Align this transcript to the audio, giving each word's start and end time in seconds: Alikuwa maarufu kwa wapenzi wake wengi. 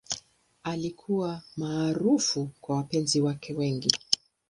Alikuwa 0.63 1.41
maarufu 1.57 2.49
kwa 2.61 2.75
wapenzi 2.75 3.21
wake 3.21 3.53
wengi. 3.53 3.91